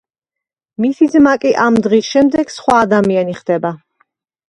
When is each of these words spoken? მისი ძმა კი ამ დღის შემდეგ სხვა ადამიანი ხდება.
მისი 0.85 1.09
ძმა 1.17 1.35
კი 1.45 1.53
ამ 1.67 1.79
დღის 1.89 2.11
შემდეგ 2.17 2.57
სხვა 2.57 2.83
ადამიანი 2.89 3.41
ხდება. 3.45 3.77